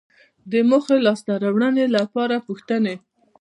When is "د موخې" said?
0.51-0.97